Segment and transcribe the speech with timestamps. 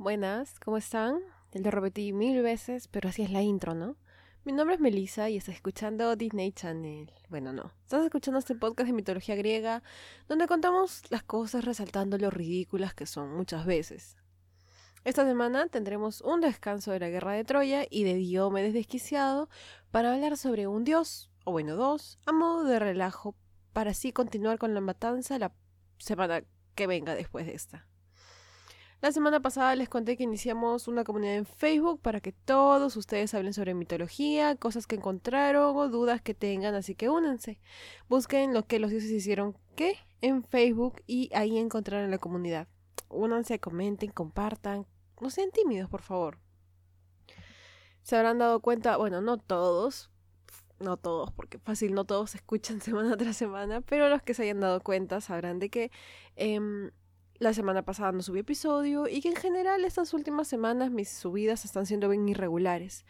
[0.00, 1.20] Buenas, ¿cómo están?
[1.52, 3.98] Ya lo repetí mil veces, pero así es la intro, ¿no?
[4.46, 7.12] Mi nombre es Melissa y estás escuchando Disney Channel.
[7.28, 7.70] Bueno, no.
[7.82, 9.82] Estás escuchando este podcast de mitología griega,
[10.26, 14.16] donde contamos las cosas resaltando lo ridículas que son muchas veces.
[15.04, 19.50] Esta semana tendremos un descanso de la guerra de Troya y de Diomedes desquiciado
[19.90, 23.36] para hablar sobre un dios, o bueno, dos, a modo de relajo,
[23.74, 25.52] para así continuar con la matanza la
[25.98, 26.42] semana
[26.74, 27.89] que venga después de esta.
[29.00, 33.32] La semana pasada les conté que iniciamos una comunidad en Facebook para que todos ustedes
[33.32, 37.58] hablen sobre mitología, cosas que encontraron o dudas que tengan, así que únanse.
[38.10, 42.68] Busquen lo que los dioses hicieron qué en Facebook y ahí encontrarán la comunidad.
[43.08, 44.86] Únanse, comenten, compartan.
[45.18, 46.38] No sean tímidos, por favor.
[48.02, 50.10] Se habrán dado cuenta, bueno, no todos,
[50.78, 54.60] no todos, porque fácil no todos escuchan semana tras semana, pero los que se hayan
[54.60, 55.90] dado cuenta sabrán de que
[56.36, 56.90] em,
[57.40, 61.64] la semana pasada no subí episodio y que en general estas últimas semanas mis subidas
[61.64, 63.06] están siendo bien irregulares.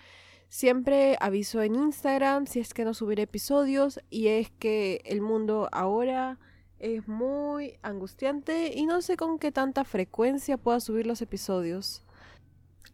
[0.48, 5.68] Siempre aviso en Instagram si es que no subiré episodios y es que el mundo
[5.72, 6.38] ahora
[6.78, 12.04] es muy angustiante y no sé con qué tanta frecuencia pueda subir los episodios.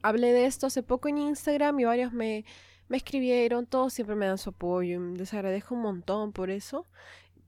[0.00, 2.46] Hablé de esto hace poco en Instagram y varios me,
[2.88, 6.86] me escribieron, todos siempre me dan su apoyo y les agradezco un montón por eso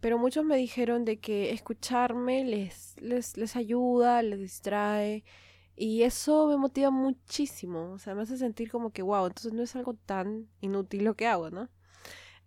[0.01, 5.25] pero muchos me dijeron de que escucharme les, les, les ayuda, les distrae.
[5.77, 7.93] Y eso me motiva muchísimo.
[7.93, 11.15] O sea, me hace sentir como que, wow, entonces no es algo tan inútil lo
[11.15, 11.69] que hago, ¿no?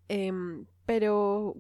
[0.10, 1.56] Em, pero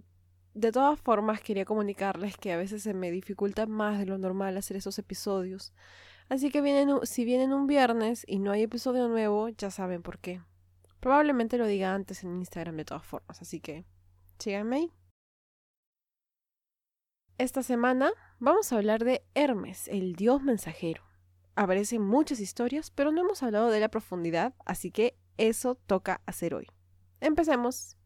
[0.53, 4.57] de todas formas quería comunicarles que a veces se me dificulta más de lo normal
[4.57, 5.73] hacer esos episodios.
[6.29, 10.19] Así que vienen, si vienen un viernes y no hay episodio nuevo, ya saben por
[10.19, 10.41] qué.
[10.99, 13.85] Probablemente lo diga antes en Instagram de todas formas, así que
[14.39, 14.91] síganme ahí.
[17.41, 21.01] Esta semana vamos a hablar de Hermes, el dios mensajero.
[21.55, 26.53] Aparecen muchas historias, pero no hemos hablado de la profundidad, así que eso toca hacer
[26.53, 26.67] hoy.
[27.19, 27.97] Empecemos.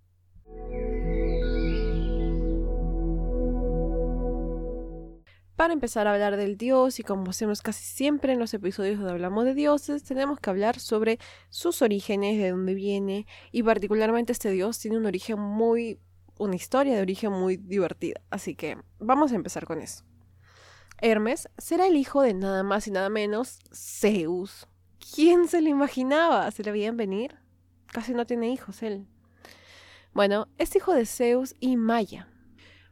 [5.57, 9.11] Para empezar a hablar del dios, y como hacemos casi siempre en los episodios donde
[9.11, 11.19] hablamos de dioses, tenemos que hablar sobre
[11.49, 15.99] sus orígenes, de dónde viene, y particularmente este dios tiene un origen muy
[16.37, 18.21] una historia de origen muy divertida.
[18.29, 20.03] Así que vamos a empezar con eso.
[21.01, 24.67] Hermes será el hijo de nada más y nada menos Zeus.
[25.13, 26.49] ¿Quién se lo imaginaba?
[26.51, 27.35] ¿Se le veían venir?
[27.87, 29.07] Casi no tiene hijos él.
[30.13, 32.29] Bueno, es hijo de Zeus y Maya.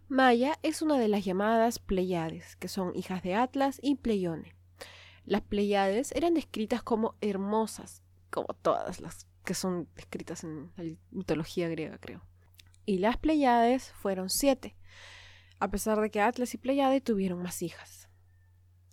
[0.09, 4.53] Maya es una de las llamadas Pleiades, que son hijas de Atlas y Pleione.
[5.25, 11.69] Las Pleiades eran descritas como hermosas, como todas las que son descritas en la mitología
[11.69, 12.21] griega, creo
[12.85, 14.75] y las Pleiades fueron siete,
[15.59, 18.09] a pesar de que Atlas y Pleiade tuvieron más hijas.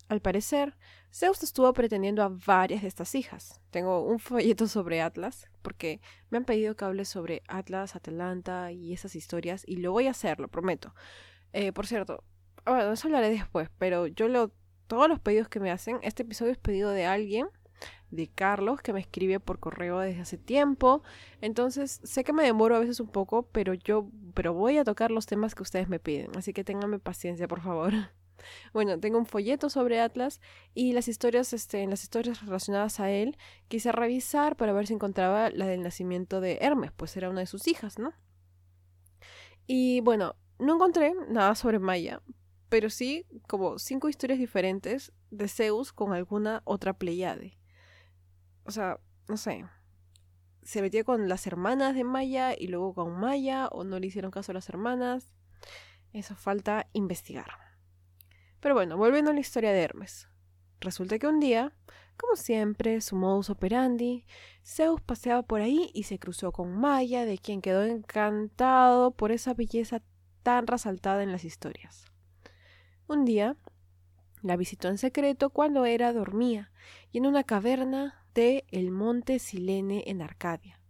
[0.08, 0.76] Al parecer,
[1.12, 3.60] Zeus estuvo pretendiendo a varias de estas hijas.
[3.70, 6.00] Tengo un folleto sobre Atlas, porque
[6.30, 10.10] me han pedido que hable sobre Atlas, Atalanta y esas historias, y lo voy a
[10.10, 10.94] hacer, lo prometo.
[11.52, 12.24] Eh, por cierto,
[12.64, 14.52] bueno, eso hablaré después, pero yo lo,
[14.86, 17.48] todos los pedidos que me hacen, este episodio es pedido de alguien
[18.10, 21.02] de Carlos, que me escribe por correo desde hace tiempo.
[21.40, 25.10] Entonces, sé que me demoro a veces un poco, pero yo pero voy a tocar
[25.10, 27.92] los temas que ustedes me piden, así que ténganme paciencia, por favor.
[28.72, 30.40] Bueno, tengo un folleto sobre Atlas
[30.72, 33.36] y las historias, este, las historias relacionadas a él,
[33.68, 37.46] quise revisar para ver si encontraba la del nacimiento de Hermes, pues era una de
[37.46, 38.14] sus hijas, ¿no?
[39.66, 42.22] Y bueno, no encontré nada sobre Maya,
[42.70, 47.59] pero sí como cinco historias diferentes de Zeus con alguna otra Pleiade
[48.70, 49.64] o sea, no sé,
[50.62, 54.30] se metió con las hermanas de Maya y luego con Maya o no le hicieron
[54.30, 55.34] caso a las hermanas.
[56.12, 57.50] Eso falta investigar.
[58.60, 60.28] Pero bueno, volviendo a la historia de Hermes.
[60.78, 61.74] Resulta que un día,
[62.16, 64.24] como siempre, su modus operandi,
[64.64, 69.52] Zeus paseaba por ahí y se cruzó con Maya, de quien quedó encantado por esa
[69.52, 70.00] belleza
[70.44, 72.04] tan resaltada en las historias.
[73.08, 73.56] Un día,
[74.42, 76.70] la visitó en secreto cuando era dormía
[77.10, 80.80] y en una caverna el monte Silene en Arcadia.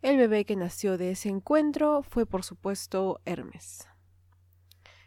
[0.00, 3.86] El bebé que nació de ese encuentro fue por supuesto Hermes.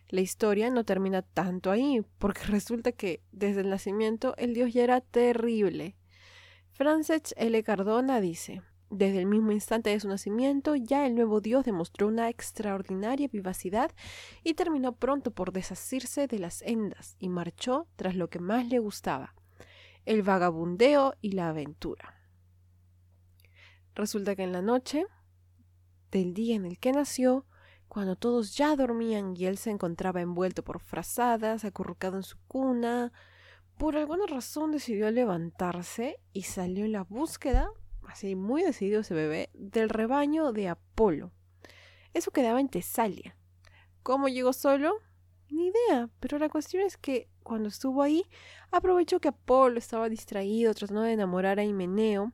[0.09, 4.83] La historia no termina tanto ahí, porque resulta que desde el nacimiento el dios ya
[4.83, 5.95] era terrible.
[6.71, 7.63] Francesc L.
[7.63, 8.61] Cardona dice,
[8.91, 13.89] desde el mismo instante de su nacimiento, ya el nuevo dios demostró una extraordinaria vivacidad
[14.43, 18.77] y terminó pronto por desasirse de las hendas y marchó tras lo que más le
[18.77, 19.33] gustaba,
[20.07, 22.15] el vagabundeo y la aventura.
[23.93, 25.05] Resulta que en la noche
[26.11, 27.45] del día en el que nació,
[27.89, 33.11] cuando todos ya dormían y él se encontraba envuelto por frazadas, acurrucado en su cuna,
[33.77, 37.69] por alguna razón decidió levantarse y salió en la búsqueda,
[38.07, 41.33] así muy decidido ese bebé, del rebaño de Apolo.
[42.13, 43.35] Eso quedaba en Tesalia.
[44.03, 44.99] ¿Cómo llegó solo?
[45.49, 48.23] Ni idea, pero la cuestión es que cuando estuvo ahí,
[48.71, 52.33] aprovechó que Apolo estaba distraído tratando de enamorar a Himeneo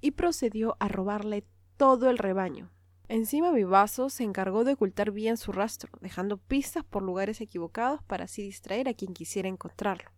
[0.00, 1.44] y procedió a robarle
[1.76, 2.70] todo el rebaño.
[3.08, 8.24] Encima Vivazo se encargó de ocultar bien su rastro, dejando pistas por lugares equivocados para
[8.24, 10.10] así distraer a quien quisiera encontrarlo.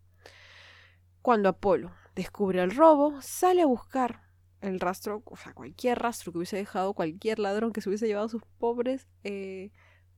[1.23, 4.23] Cuando Apolo descubre el robo, sale a buscar
[4.61, 8.27] el rastro, o sea, cualquier rastro que hubiese dejado cualquier ladrón que se hubiese llevado
[8.27, 9.71] a sus pobres, eh,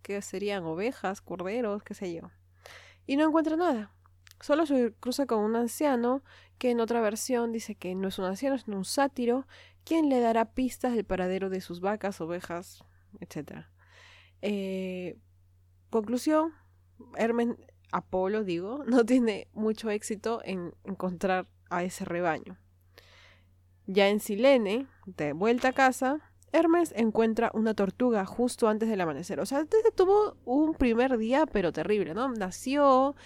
[0.02, 2.30] que serían ovejas, corderos, qué sé yo.
[3.06, 3.92] Y no encuentra nada.
[4.40, 6.22] Solo se cruza con un anciano
[6.58, 9.46] que en otra versión dice que no es un anciano, sino un sátiro,
[9.84, 12.84] quien le dará pistas del paradero de sus vacas, ovejas,
[13.20, 13.66] etc.
[14.42, 15.18] Eh,
[15.90, 16.52] conclusión,
[17.16, 17.56] Hermes,
[17.92, 22.58] Apolo, digo, no tiene mucho éxito en encontrar a ese rebaño.
[23.86, 29.40] Ya en Silene, de vuelta a casa, Hermes encuentra una tortuga justo antes del amanecer.
[29.40, 29.64] O sea,
[29.94, 32.28] tuvo un primer día, pero terrible, ¿no?
[32.28, 33.16] Nació,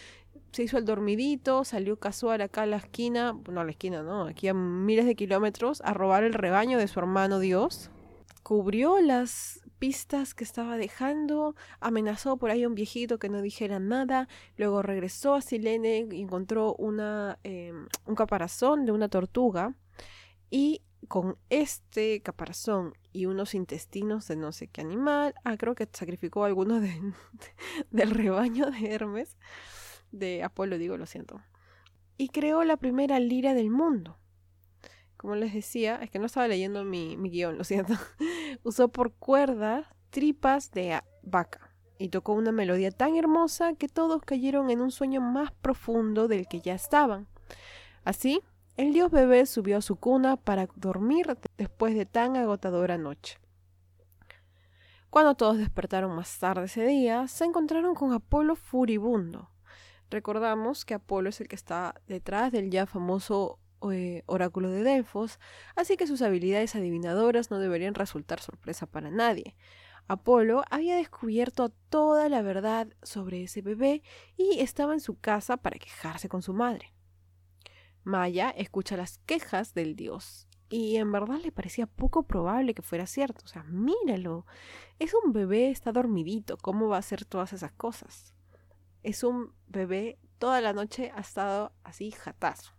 [0.53, 4.27] se hizo el dormidito, salió casual acá a la esquina, no a la esquina, no,
[4.27, 7.91] aquí a miles de kilómetros, a robar el rebaño de su hermano Dios.
[8.45, 13.79] Cubrió las pistas que estaba dejando, amenazó por ahí a un viejito que no dijera
[13.79, 19.75] nada, luego regresó a Silene y encontró una, em, un caparazón de una tortuga
[20.51, 25.89] y con este caparazón y unos intestinos de no sé qué animal, ah, creo que
[25.93, 27.01] sacrificó algunos de,
[27.91, 29.37] del rebaño de Hermes,
[30.13, 31.41] de Apolo, digo, lo siento.
[32.19, 34.19] Y creó la primera lira del mundo.
[35.17, 37.95] Como les decía, es que no estaba leyendo mi, mi guion, lo siento.
[38.63, 44.71] Usó por cuerda tripas de vaca y tocó una melodía tan hermosa que todos cayeron
[44.71, 47.27] en un sueño más profundo del que ya estaban.
[48.05, 48.43] Así,
[48.77, 53.39] el dios bebé subió a su cuna para dormir después de tan agotadora noche.
[55.11, 59.51] Cuando todos despertaron más tarde ese día, se encontraron con Apolo furibundo.
[60.11, 63.59] Recordamos que Apolo es el que está detrás del ya famoso
[63.91, 65.39] eh, oráculo de Delfos,
[65.75, 69.57] así que sus habilidades adivinadoras no deberían resultar sorpresa para nadie.
[70.09, 74.03] Apolo había descubierto toda la verdad sobre ese bebé
[74.37, 76.96] y estaba en su casa para quejarse con su madre.
[78.07, 83.05] Maya escucha las quejas del dios y en verdad le parecía poco probable que fuera
[83.05, 83.45] cierto.
[83.45, 84.47] O sea, míralo,
[85.01, 88.33] es un bebé, está dormidito, ¿cómo va a hacer todas esas cosas?
[89.03, 92.73] Es un bebé, toda la noche ha estado así jatazo.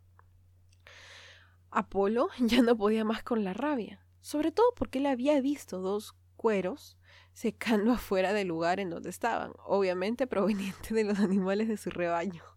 [1.72, 6.16] Apolo ya no podía más con la rabia, sobre todo porque él había visto dos
[6.38, 6.98] cueros
[7.34, 12.57] secando afuera del lugar en donde estaban, obviamente proveniente de los animales de su rebaño.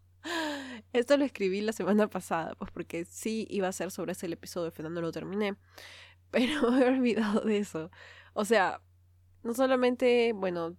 [0.93, 4.71] Esto lo escribí la semana pasada, pues porque sí iba a ser sobre ese episodio,
[4.75, 5.55] pero no lo terminé.
[6.31, 7.91] Pero he olvidado de eso.
[8.33, 8.81] O sea,
[9.43, 10.77] no solamente, bueno,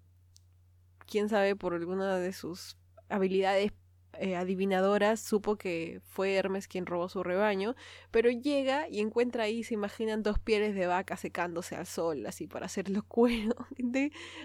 [1.07, 2.79] quién sabe por alguna de sus
[3.11, 3.73] habilidades
[4.19, 7.75] eh, adivinadoras supo que fue Hermes quien robó su rebaño,
[8.11, 12.47] pero llega y encuentra ahí, se imaginan dos pieles de vaca secándose al sol, así
[12.47, 13.55] para hacerlo cuero.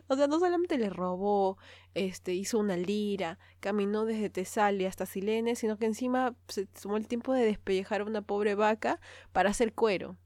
[0.08, 1.58] o sea, no solamente le robó,
[1.94, 7.08] este, hizo una lira, caminó desde Tesalia hasta Silene, sino que encima se tomó el
[7.08, 9.00] tiempo de despellejar a una pobre vaca
[9.34, 10.18] para hacer cuero.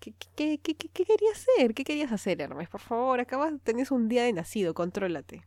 [0.00, 1.74] ¿Qué, qué, qué, qué, querías hacer?
[1.74, 2.68] ¿Qué querías hacer, Hermes?
[2.68, 5.44] Por favor, acabas, tenés un día de nacido, contrólate.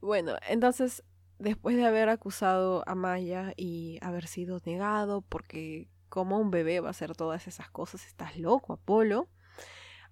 [0.00, 1.02] Bueno, entonces
[1.38, 6.88] después de haber acusado a Maya y haber sido negado porque como un bebé va
[6.88, 9.28] a hacer todas esas cosas, estás loco, Apolo.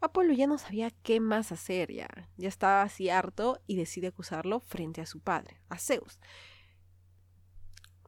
[0.00, 4.61] Apolo ya no sabía qué más hacer, ya, ya estaba así harto y decide acusarlo
[4.61, 6.19] frente a su padre, a Zeus.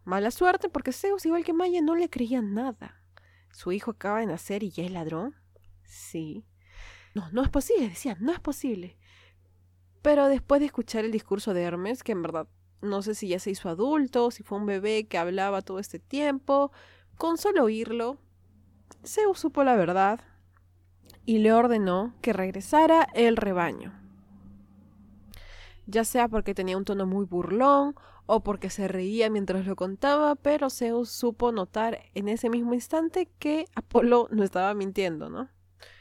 [0.05, 3.03] Mala suerte porque Zeus, igual que Maya, no le creía nada.
[3.51, 5.35] ¿Su hijo acaba de nacer y ya es ladrón?
[5.85, 6.45] Sí.
[7.15, 8.99] No, no es posible, decía, no es posible.
[10.03, 12.47] Pero después de escuchar el discurso de Hermes, que en verdad
[12.87, 15.99] no sé si ya se hizo adulto, si fue un bebé que hablaba todo este
[15.99, 16.73] tiempo.
[17.19, 18.19] Con solo oírlo,
[19.05, 20.21] Zeus supo la verdad
[21.25, 23.93] y le ordenó que regresara el rebaño.
[25.87, 27.95] Ya sea porque tenía un tono muy burlón
[28.27, 33.29] o porque se reía mientras lo contaba, pero Zeus supo notar en ese mismo instante
[33.39, 35.49] que Apolo no estaba mintiendo, ¿no?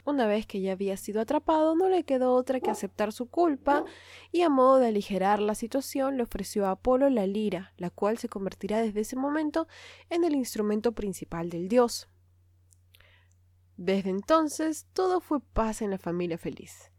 [0.04, 3.84] Una vez que ya había sido atrapado, no le quedó otra que aceptar su culpa,
[4.32, 8.18] y a modo de aligerar la situación le ofreció a Apolo la lira, la cual
[8.18, 9.68] se convertirá desde ese momento
[10.10, 12.08] en el instrumento principal del dios.
[13.76, 16.90] Desde entonces, todo fue paz en la familia feliz.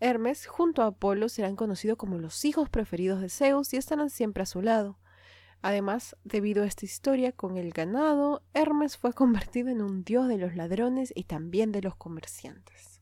[0.00, 4.42] Hermes junto a Apolo serán conocidos como los hijos preferidos de Zeus y estarán siempre
[4.42, 4.98] a su lado.
[5.64, 10.36] Además, debido a esta historia con el ganado, Hermes fue convertido en un dios de
[10.36, 13.00] los ladrones y también de los comerciantes.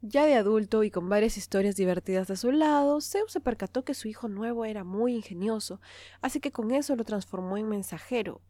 [0.00, 3.94] Ya de adulto y con varias historias divertidas de su lado, Zeus se percató que
[3.94, 5.80] su hijo nuevo era muy ingenioso,
[6.22, 8.40] así que con eso lo transformó en mensajero.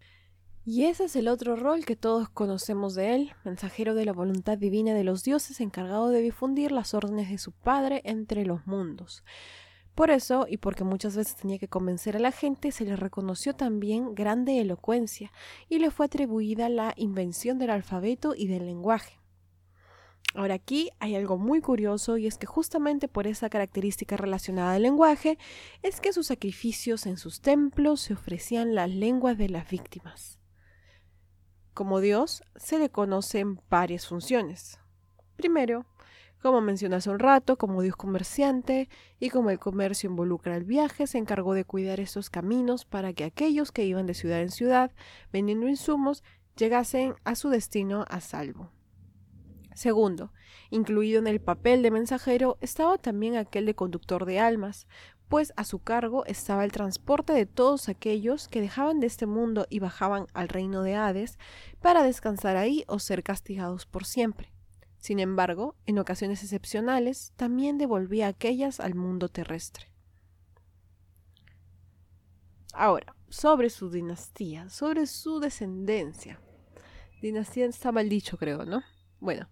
[0.71, 4.59] Y ese es el otro rol que todos conocemos de él, mensajero de la voluntad
[4.59, 9.25] divina de los dioses encargado de difundir las órdenes de su padre entre los mundos.
[9.95, 13.55] Por eso, y porque muchas veces tenía que convencer a la gente, se le reconoció
[13.55, 15.33] también grande elocuencia
[15.71, 19.19] y le fue atribuida la invención del alfabeto y del lenguaje.
[20.35, 24.83] Ahora aquí hay algo muy curioso y es que justamente por esa característica relacionada al
[24.83, 25.39] lenguaje
[25.83, 30.38] es que sus sacrificios en sus templos se ofrecían las lenguas de las víctimas.
[31.79, 34.81] Como Dios se le conocen varias funciones.
[35.37, 35.87] Primero,
[36.43, 38.89] como mencioné hace un rato, como Dios comerciante
[39.21, 43.23] y como el comercio involucra el viaje, se encargó de cuidar esos caminos para que
[43.23, 44.91] aquellos que iban de ciudad en ciudad
[45.33, 46.25] vendiendo insumos
[46.57, 48.73] llegasen a su destino a salvo.
[49.77, 50.33] Segundo,
[50.71, 54.89] incluido en el papel de mensajero estaba también aquel de conductor de almas,
[55.29, 59.67] pues a su cargo estaba el transporte de todos aquellos que dejaban de este mundo
[59.69, 61.39] y bajaban al reino de Hades
[61.81, 64.53] para descansar ahí o ser castigados por siempre.
[64.99, 69.93] Sin embargo, en ocasiones excepcionales, también devolvía aquellas al mundo terrestre.
[72.73, 76.41] Ahora, sobre su dinastía, sobre su descendencia.
[77.21, 78.83] Dinastía está mal dicho, creo, ¿no?
[79.21, 79.49] Bueno,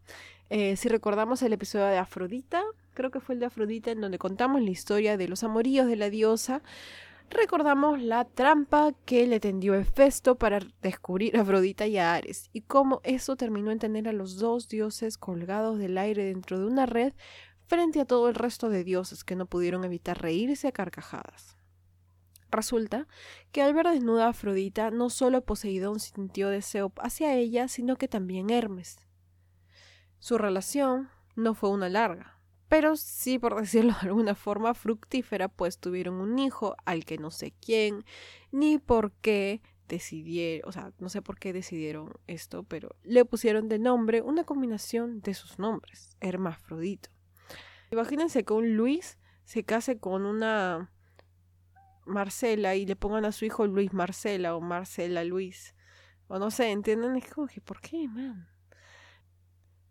[0.48, 2.62] eh, si recordamos el episodio de Afrodita,
[2.96, 5.94] creo que fue el de Afrodita, en donde contamos la historia de los amoríos de
[5.94, 6.62] la diosa,
[7.30, 12.62] recordamos la trampa que le tendió Hefesto para descubrir a Afrodita y a Ares, y
[12.62, 16.86] cómo eso terminó en tener a los dos dioses colgados del aire dentro de una
[16.86, 17.12] red
[17.66, 21.56] frente a todo el resto de dioses que no pudieron evitar reírse a carcajadas.
[22.50, 23.06] Resulta
[23.52, 28.08] que al ver desnuda a Afrodita, no solo Poseidón sintió deseo hacia ella, sino que
[28.08, 28.98] también Hermes.
[30.18, 32.35] Su relación no fue una larga,
[32.68, 37.30] pero sí, por decirlo de alguna forma, fructífera, pues tuvieron un hijo al que no
[37.30, 38.04] sé quién,
[38.50, 43.68] ni por qué decidieron, o sea, no sé por qué decidieron esto, pero le pusieron
[43.68, 47.10] de nombre una combinación de sus nombres, Hermafrodito.
[47.92, 50.90] Imagínense que un Luis se case con una
[52.04, 55.74] Marcela y le pongan a su hijo Luis Marcela o Marcela Luis.
[56.28, 57.16] O no sé, ¿entienden?
[57.16, 58.48] Es como que, ¿por qué, man?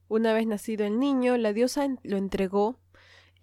[0.08, 2.78] Una vez nacido el niño, la diosa lo entregó,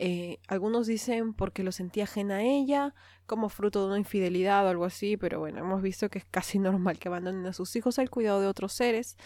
[0.05, 2.95] eh, algunos dicen porque lo sentía ajena a ella,
[3.27, 6.59] como fruto de una infidelidad o algo así, pero bueno, hemos visto que es casi
[6.61, 9.17] normal que abandonen a sus hijos al cuidado de otros seres,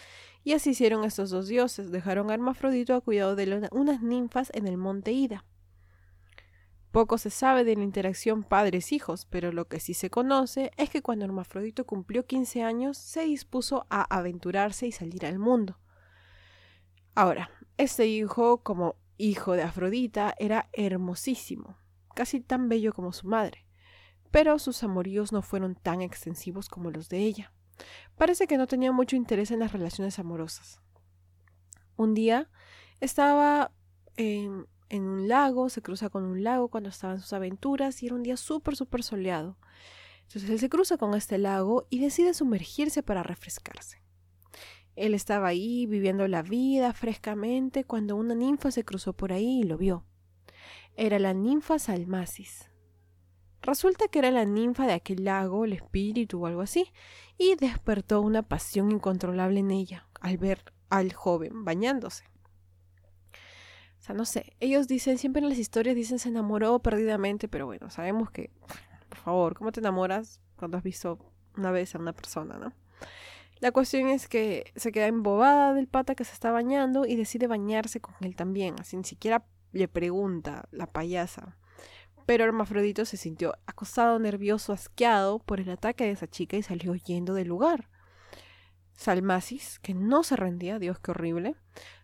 [0.43, 4.67] y así hicieron estos dos dioses, dejaron a Hermafrodito a cuidado de unas ninfas en
[4.67, 5.45] el monte Ida.
[6.91, 11.01] Poco se sabe de la interacción padres-hijos, pero lo que sí se conoce es que
[11.01, 15.79] cuando Hermafrodito cumplió 15 años se dispuso a aventurarse y salir al mundo.
[17.17, 21.75] Ahora, este hijo, como hijo de Afrodita, era hermosísimo,
[22.13, 23.65] casi tan bello como su madre,
[24.29, 27.51] pero sus amoríos no fueron tan extensivos como los de ella.
[28.19, 30.79] Parece que no tenía mucho interés en las relaciones amorosas.
[31.95, 32.51] Un día
[32.99, 33.71] estaba
[34.15, 38.13] en, un lago, se cruza con un lago cuando estaba en sus aventuras y era
[38.13, 39.57] un día súper, súper soleado.
[40.27, 44.03] Entonces él se cruza con este lago y decide sumergirse para refrescarse.
[44.97, 49.63] Él estaba ahí viviendo la vida frescamente cuando una ninfa se cruzó por ahí y
[49.63, 50.03] lo vio.
[50.95, 52.71] Era la ninfa Salmasis.
[53.61, 56.91] Resulta que era la ninfa de aquel lago, el espíritu o algo así,
[57.37, 62.23] y despertó una pasión incontrolable en ella al ver al joven bañándose.
[63.99, 67.67] O sea, no sé, ellos dicen, siempre en las historias dicen se enamoró perdidamente, pero
[67.67, 68.49] bueno, sabemos que,
[69.09, 71.19] por favor, ¿cómo te enamoras cuando has visto
[71.55, 72.73] una vez a una persona, no?
[73.59, 77.47] La cuestión es que se queda embobada del pata que se está bañando y decide
[77.47, 81.57] bañarse con él también, así ni siquiera le pregunta la payasa.
[82.27, 86.91] Pero Hermafrodito se sintió acosado, nervioso, asqueado por el ataque de esa chica y salió
[86.91, 87.89] huyendo del lugar.
[88.93, 91.55] Salmasis, que no se rendía, Dios qué horrible,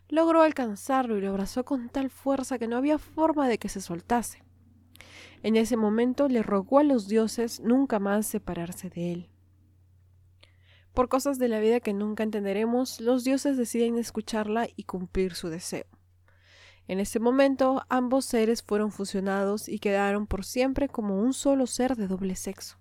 [0.08, 3.80] logró alcanzarlo y lo abrazó con tal fuerza que no había forma de que se
[3.80, 4.42] soltase.
[5.42, 9.30] En ese momento le rogó a los dioses nunca más separarse de él.
[10.94, 15.48] Por cosas de la vida que nunca entenderemos, los dioses deciden escucharla y cumplir su
[15.48, 15.86] deseo.
[16.86, 21.96] En ese momento, ambos seres fueron fusionados y quedaron por siempre como un solo ser
[21.96, 22.78] de doble sexo.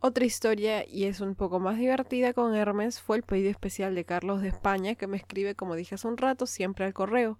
[0.00, 4.04] Otra historia, y es un poco más divertida con Hermes, fue el pedido especial de
[4.04, 7.38] Carlos de España, que me escribe, como dije hace un rato, siempre al correo.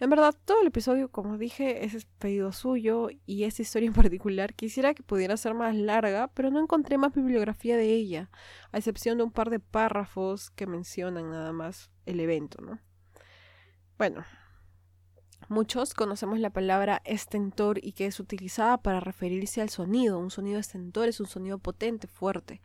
[0.00, 4.54] En verdad, todo el episodio, como dije, es pedido suyo y esta historia en particular
[4.54, 8.30] quisiera que pudiera ser más larga, pero no encontré más bibliografía de ella,
[8.72, 12.78] a excepción de un par de párrafos que mencionan nada más el evento, ¿no?
[13.96, 14.24] Bueno,
[15.50, 20.18] Muchos conocemos la palabra estentor y que es utilizada para referirse al sonido.
[20.18, 22.60] Un sonido estentor es un sonido potente, fuerte.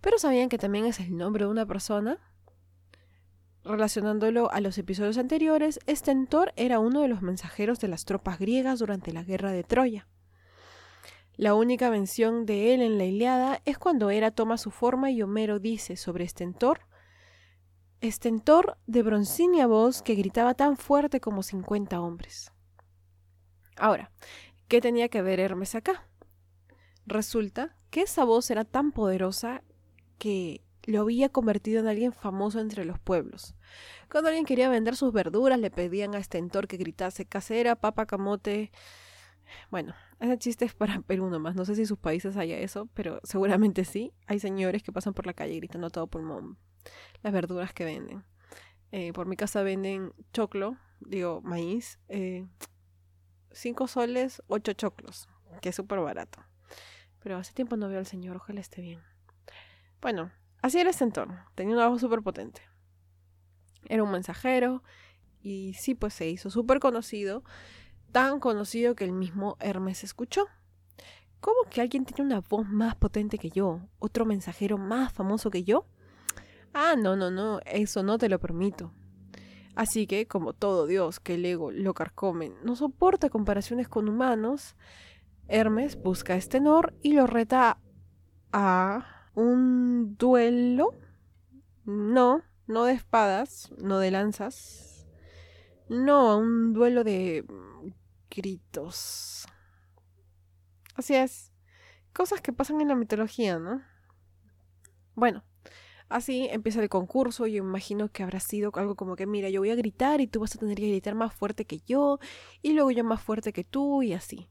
[0.00, 2.20] Pero ¿sabían que también es el nombre de una persona?
[3.64, 8.78] Relacionándolo a los episodios anteriores, Estentor era uno de los mensajeros de las tropas griegas
[8.78, 10.06] durante la guerra de Troya.
[11.36, 15.22] La única mención de él en la Iliada es cuando Hera toma su forma y
[15.22, 16.80] Homero dice sobre Estentor
[18.08, 22.52] estentor de broncínea voz que gritaba tan fuerte como cincuenta hombres.
[23.76, 24.10] Ahora,
[24.68, 26.06] ¿qué tenía que ver Hermes acá?
[27.06, 29.62] Resulta que esa voz era tan poderosa
[30.18, 33.54] que lo había convertido en alguien famoso entre los pueblos.
[34.10, 38.70] Cuando alguien quería vender sus verduras, le pedían a Estentor que gritase casera, papa, camote.
[39.70, 41.54] Bueno, ese chiste es para Perú nomás.
[41.54, 44.12] No sé si en sus países haya eso, pero seguramente sí.
[44.26, 46.58] Hay señores que pasan por la calle gritando todo pulmón
[47.22, 48.24] las verduras que venden.
[48.92, 52.46] Eh, por mi casa venden choclo, digo maíz, eh,
[53.50, 55.28] cinco soles, ocho choclos,
[55.60, 56.44] que es súper barato.
[57.20, 59.00] Pero hace tiempo no veo al señor, ojalá esté bien.
[60.00, 60.30] Bueno,
[60.64, 62.62] así era este entorno, tenía una voz súper potente.
[63.86, 64.82] Era un mensajero
[65.42, 67.44] y sí, pues se hizo súper conocido,
[68.12, 70.46] tan conocido que el mismo Hermes escuchó.
[71.40, 73.82] ¿Cómo que alguien tiene una voz más potente que yo?
[73.98, 75.84] ¿Otro mensajero más famoso que yo?
[76.72, 78.90] Ah, no, no, no, eso no te lo permito.
[79.74, 84.76] Así que, como todo Dios que el ego lo carcome no soporta comparaciones con humanos,
[85.46, 87.76] Hermes busca a Estenor y lo reta
[88.50, 90.94] a un duelo.
[91.84, 95.06] No, no de espadas, no de lanzas.
[95.88, 97.44] No, un duelo de
[98.30, 99.46] gritos.
[100.94, 101.52] Así es.
[102.12, 103.82] Cosas que pasan en la mitología, ¿no?
[105.14, 105.44] Bueno,
[106.08, 109.70] Así empieza el concurso, yo imagino que habrá sido algo como que, mira, yo voy
[109.70, 112.18] a gritar y tú vas a tener que gritar más fuerte que yo,
[112.62, 114.48] y luego yo más fuerte que tú, y así.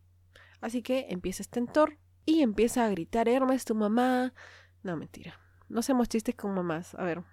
[0.61, 4.33] Así que empieza Stentor y empieza a gritar, Hermes, tu mamá.
[4.83, 5.39] No, mentira.
[5.69, 6.93] No hacemos chistes con mamás.
[6.95, 7.23] A ver,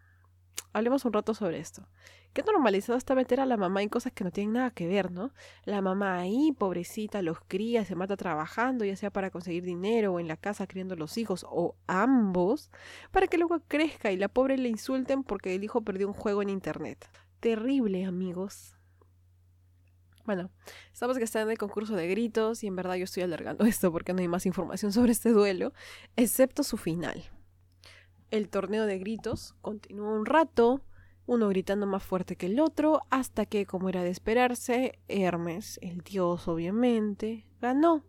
[0.73, 1.87] hablemos un rato sobre esto.
[2.33, 5.11] Qué normalizado está meter a la mamá en cosas que no tienen nada que ver,
[5.11, 5.33] ¿no?
[5.65, 10.21] La mamá ahí, pobrecita, los cría, se mata trabajando, ya sea para conseguir dinero o
[10.21, 12.71] en la casa criando los hijos, o ambos,
[13.11, 16.41] para que luego crezca y la pobre le insulten porque el hijo perdió un juego
[16.41, 17.11] en internet.
[17.41, 18.77] Terrible, amigos.
[20.25, 20.51] Bueno,
[20.93, 23.91] estamos que está en el concurso de gritos y en verdad yo estoy alargando esto
[23.91, 25.73] porque no hay más información sobre este duelo,
[26.15, 27.29] excepto su final.
[28.31, 30.83] El torneo de gritos continuó un rato,
[31.27, 36.03] uno gritando más fuerte que el otro, hasta que, como era de esperarse, Hermes, el
[36.03, 38.05] dios obviamente, ganó.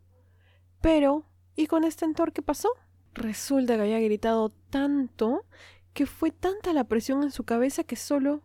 [0.79, 2.69] Pero, ¿y con este entor qué pasó?
[3.13, 5.45] Resulta que había gritado tanto
[5.93, 8.43] que fue tanta la presión en su cabeza que solo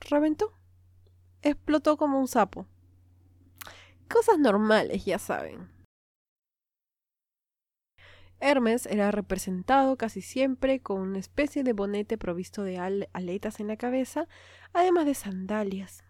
[0.00, 0.52] reventó.
[1.42, 2.66] Explotó como un sapo.
[4.08, 5.75] Cosas normales, ya saben.
[8.40, 12.78] Hermes era representado casi siempre con una especie de bonete provisto de
[13.12, 14.28] aletas en la cabeza,
[14.72, 16.04] además de sandalias.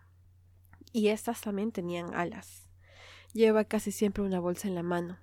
[0.92, 2.68] Y estas también tenían alas.
[3.32, 5.18] Lleva casi siempre una bolsa en la mano.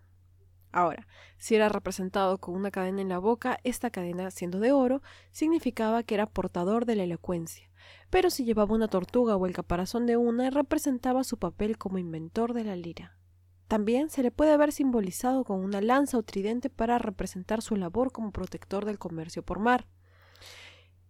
[0.71, 5.01] Ahora, si era representado con una cadena en la boca, esta cadena, siendo de oro,
[5.31, 7.69] significaba que era portador de la elocuencia.
[8.09, 12.53] Pero si llevaba una tortuga o el caparazón de una, representaba su papel como inventor
[12.53, 13.17] de la lira.
[13.73, 18.11] También se le puede ver simbolizado con una lanza o tridente para representar su labor
[18.11, 19.87] como protector del comercio por mar.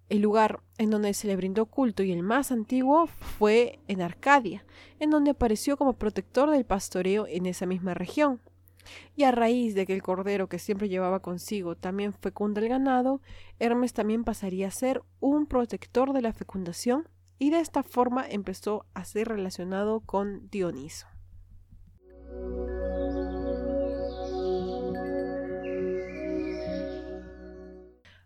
[0.08, 4.64] El lugar en donde se le brindó culto y el más antiguo fue en Arcadia,
[5.02, 8.40] en donde apareció como protector del pastoreo en esa misma región.
[9.14, 13.20] Y a raíz de que el cordero que siempre llevaba consigo también fecunda el ganado,
[13.60, 18.86] Hermes también pasaría a ser un protector de la fecundación y de esta forma empezó
[18.94, 21.13] a ser relacionado con Dioniso.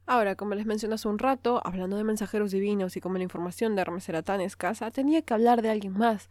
[0.10, 3.76] Ahora, como les mencioné hace un rato, hablando de mensajeros divinos y como la información
[3.76, 6.30] de Hermes era tan escasa, tenía que hablar de alguien más.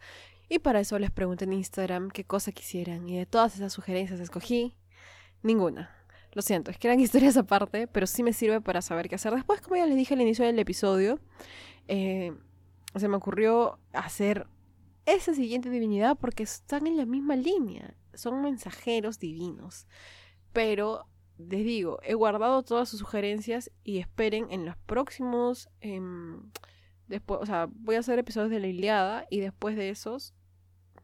[0.49, 3.07] Y para eso les pregunté en Instagram qué cosa quisieran.
[3.07, 4.75] Y de todas esas sugerencias escogí
[5.43, 5.91] ninguna.
[6.33, 9.33] Lo siento, es que eran historias aparte, pero sí me sirve para saber qué hacer.
[9.33, 11.19] Después, como ya les dije al inicio del episodio,
[11.87, 12.33] eh,
[12.95, 14.47] se me ocurrió hacer
[15.07, 17.95] esa siguiente divinidad porque están en la misma línea.
[18.13, 19.87] Son mensajeros divinos.
[20.53, 21.05] Pero
[21.37, 25.69] les digo, he guardado todas sus sugerencias y esperen en los próximos...
[25.81, 26.51] Em,
[27.07, 30.33] después, o sea, voy a hacer episodios de la Iliada y después de esos,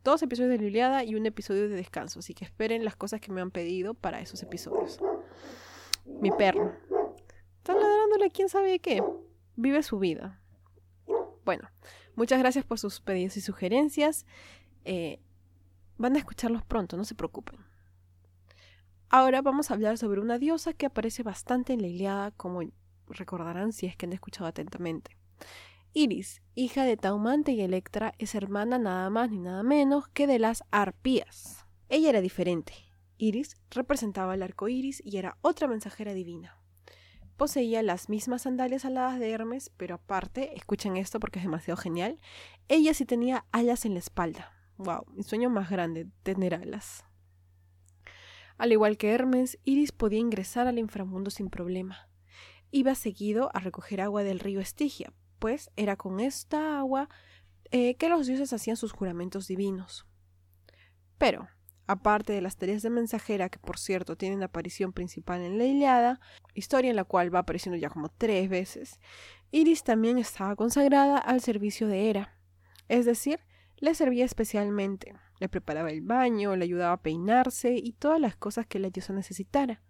[0.04, 2.20] dos episodios de la Iliada y un episodio de descanso.
[2.20, 5.00] Así que esperen las cosas que me han pedido para esos episodios.
[6.06, 6.76] Mi perro.
[7.60, 9.02] Está ladrándole quién sabe qué.
[9.56, 10.43] Vive su vida.
[11.46, 11.70] Bueno,
[12.16, 14.26] muchas gracias por sus pedidos y sugerencias.
[14.86, 15.20] Eh,
[15.98, 17.60] van a escucharlos pronto, no se preocupen.
[19.10, 22.62] Ahora vamos a hablar sobre una diosa que aparece bastante en la Iliada, como
[23.08, 25.18] recordarán si es que han escuchado atentamente.
[25.94, 30.40] Iris, hija de Taumante y Electra, es hermana nada más ni nada menos que de
[30.40, 31.68] las arpías.
[31.90, 32.74] Ella era diferente.
[33.20, 36.58] Iris representaba el arco iris y era otra mensajera divina.
[37.44, 42.18] Poseía las mismas sandalias aladas de Hermes, pero aparte, escuchen esto porque es demasiado genial,
[42.70, 44.54] ella sí tenía alas en la espalda.
[44.78, 47.04] Wow, mi sueño más grande, tener alas.
[48.58, 52.08] Al igual que Hermes, Iris podía ingresar al inframundo sin problema.
[52.72, 57.10] Iba seguido a recoger agua del río Estigia, pues era con esta agua
[57.72, 60.06] eh, que los dioses hacían sus juramentos divinos.
[61.18, 61.50] Pero,
[61.88, 66.20] aparte de las tareas de mensajera, que por cierto tienen aparición principal en la Iliada,
[66.54, 69.00] historia en la cual va apareciendo ya como tres veces,
[69.52, 72.38] Iris también estaba consagrada al servicio de Hera,
[72.88, 73.40] es decir,
[73.78, 78.66] le servía especialmente, le preparaba el baño, le ayudaba a peinarse y todas las cosas
[78.66, 79.84] que la diosa necesitara.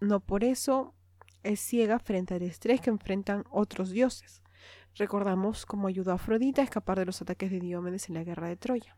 [0.00, 0.94] No por eso
[1.42, 4.42] es ciega frente al estrés que enfrentan otros dioses.
[4.96, 8.48] Recordamos cómo ayudó a Afrodita a escapar de los ataques de Diomedes en la guerra
[8.48, 8.96] de Troya.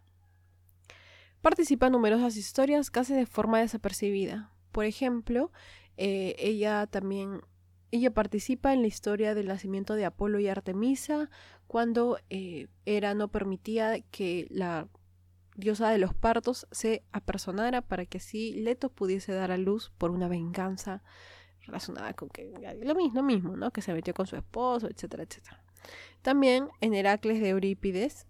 [1.46, 4.50] Participa en numerosas historias casi de forma desapercibida.
[4.72, 5.52] Por ejemplo,
[5.96, 7.40] eh, ella también
[7.92, 11.30] ella participa en la historia del nacimiento de Apolo y Artemisa
[11.68, 14.88] cuando eh, Hera no permitía que la
[15.54, 20.10] diosa de los partos, se apersonara para que así Leto pudiese dar a luz por
[20.10, 21.04] una venganza
[21.60, 23.70] relacionada con que lo mismo, mismo, ¿no?
[23.70, 25.62] Que se metió con su esposo, etcétera, etcétera.
[26.22, 28.26] También en Heracles de Eurípides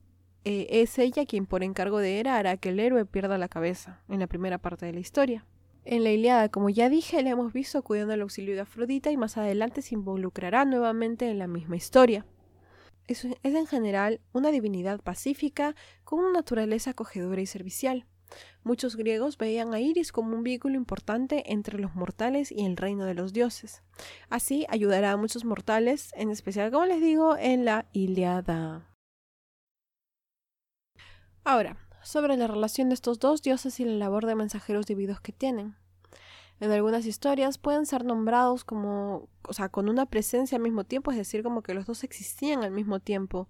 [0.46, 4.00] eh, es ella quien por encargo de Hera hará que el héroe pierda la cabeza
[4.08, 5.44] en la primera parte de la historia.
[5.84, 9.18] En la Iliada, como ya dije, la hemos visto cuidando el auxilio de Afrodita y
[9.18, 12.24] más adelante se involucrará nuevamente en la misma historia
[13.06, 18.06] es, en general una divinidad pacífica con una naturaleza acogedora y servicial.
[18.64, 23.04] Muchos griegos veían a Iris como un vínculo importante entre los mortales y el reino
[23.04, 23.82] de los dioses.
[24.28, 28.95] Así ayudará a muchos mortales, en especial, como les digo, en la Iliada.
[31.48, 35.30] Ahora, sobre la relación de estos dos dioses y la labor de mensajeros divinos que
[35.30, 35.76] tienen.
[36.58, 41.12] En algunas historias pueden ser nombrados como, o sea, con una presencia al mismo tiempo,
[41.12, 43.48] es decir, como que los dos existían al mismo tiempo.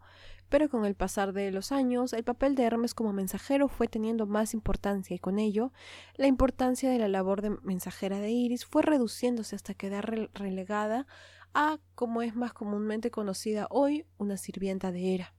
[0.50, 4.26] Pero con el pasar de los años, el papel de Hermes como mensajero fue teniendo
[4.26, 5.72] más importancia y con ello,
[6.16, 11.06] la importancia de la labor de mensajera de Iris fue reduciéndose hasta quedar relegada
[11.54, 15.35] a, como es más comúnmente conocida hoy, una sirvienta de Hera.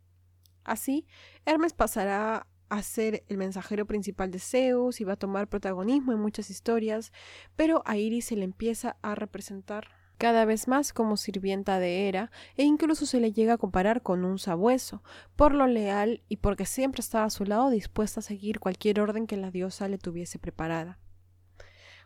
[0.68, 1.08] Así,
[1.46, 6.20] Hermes pasará a ser el mensajero principal de Zeus y va a tomar protagonismo en
[6.20, 7.14] muchas historias,
[7.56, 12.32] pero a Iris se le empieza a representar cada vez más como sirvienta de Hera
[12.58, 15.04] e incluso se le llega a comparar con un sabueso,
[15.38, 19.26] por lo leal y porque siempre estaba a su lado dispuesta a seguir cualquier orden
[19.26, 21.00] que la diosa le tuviese preparada.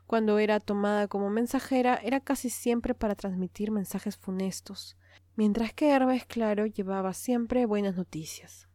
[0.05, 4.97] Cuando era tomada como mensajera era casi siempre para transmitir mensajes funestos,
[5.35, 8.67] mientras que Hermes, claro, llevaba siempre buenas noticias.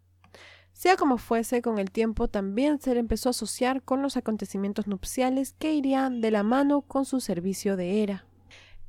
[0.76, 4.86] Sea como fuese, con el tiempo también se le empezó a asociar con los acontecimientos
[4.86, 8.26] nupciales que irían de la mano con su servicio de Hera.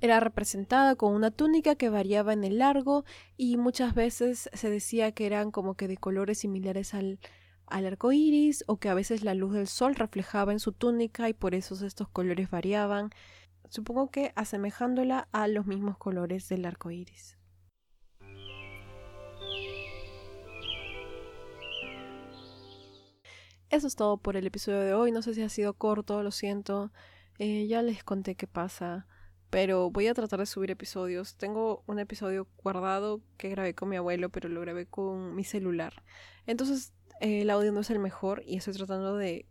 [0.01, 3.05] Era representada con una túnica que variaba en el largo
[3.37, 7.19] y muchas veces se decía que eran como que de colores similares al,
[7.65, 11.29] al arco iris o que a veces la luz del sol reflejaba en su túnica
[11.29, 13.11] y por eso estos colores variaban.
[13.69, 17.36] Supongo que asemejándola a los mismos colores del arco iris.
[23.69, 25.11] Eso es todo por el episodio de hoy.
[25.11, 26.91] No sé si ha sido corto, lo siento.
[27.37, 29.07] Eh, ya les conté qué pasa.
[29.49, 31.35] Pero voy a tratar de subir episodios.
[31.35, 36.03] Tengo un episodio guardado que grabé con mi abuelo, pero lo grabé con mi celular.
[36.45, 39.45] Entonces eh, el audio no es el mejor y estoy tratando de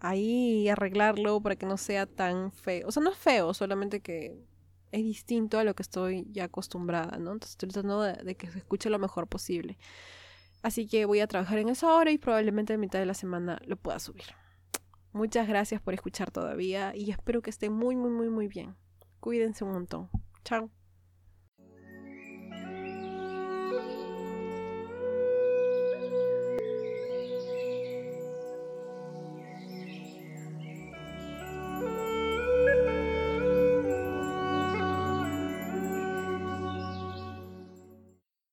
[0.00, 2.88] ahí arreglarlo para que no sea tan feo.
[2.88, 4.36] O sea, no es feo, solamente que
[4.92, 7.32] es distinto a lo que estoy ya acostumbrada, ¿no?
[7.32, 9.78] Entonces estoy tratando de que se escuche lo mejor posible.
[10.62, 13.60] Así que voy a trabajar en eso ahora y probablemente a mitad de la semana
[13.66, 14.24] lo pueda subir.
[15.12, 18.76] Muchas gracias por escuchar todavía y espero que esté muy, muy, muy, muy bien.
[19.18, 20.10] Cuídense un montón.
[20.44, 20.70] Chao.